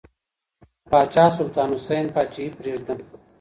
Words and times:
پاچا 0.89 1.25
سلطان 1.37 1.69
حسین 1.75 2.05
پاچاهي 2.15 2.49
پرېږده. 2.57 2.93